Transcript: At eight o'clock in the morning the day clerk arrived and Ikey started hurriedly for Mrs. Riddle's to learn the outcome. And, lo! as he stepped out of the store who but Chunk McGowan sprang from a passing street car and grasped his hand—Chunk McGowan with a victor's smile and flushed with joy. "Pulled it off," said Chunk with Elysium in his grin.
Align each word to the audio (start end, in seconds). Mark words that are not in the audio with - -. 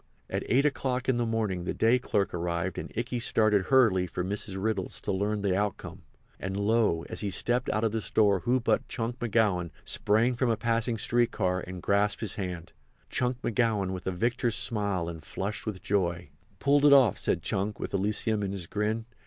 At 0.31 0.41
eight 0.47 0.65
o'clock 0.65 1.07
in 1.07 1.17
the 1.17 1.27
morning 1.27 1.65
the 1.65 1.75
day 1.75 1.99
clerk 1.99 2.33
arrived 2.33 2.79
and 2.79 2.91
Ikey 2.97 3.19
started 3.19 3.65
hurriedly 3.67 4.07
for 4.07 4.23
Mrs. 4.23 4.57
Riddle's 4.59 4.99
to 5.01 5.11
learn 5.11 5.43
the 5.43 5.55
outcome. 5.55 6.01
And, 6.39 6.57
lo! 6.57 7.03
as 7.07 7.19
he 7.21 7.29
stepped 7.29 7.69
out 7.69 7.83
of 7.83 7.91
the 7.91 8.01
store 8.01 8.39
who 8.39 8.59
but 8.59 8.87
Chunk 8.87 9.19
McGowan 9.19 9.69
sprang 9.85 10.33
from 10.35 10.49
a 10.49 10.57
passing 10.57 10.97
street 10.97 11.29
car 11.29 11.59
and 11.67 11.83
grasped 11.83 12.21
his 12.21 12.33
hand—Chunk 12.33 13.43
McGowan 13.43 13.91
with 13.91 14.07
a 14.07 14.11
victor's 14.11 14.55
smile 14.55 15.07
and 15.07 15.21
flushed 15.23 15.67
with 15.67 15.83
joy. 15.83 16.29
"Pulled 16.57 16.83
it 16.83 16.93
off," 16.93 17.19
said 17.19 17.43
Chunk 17.43 17.79
with 17.79 17.93
Elysium 17.93 18.41
in 18.41 18.53
his 18.53 18.65
grin. 18.65 19.05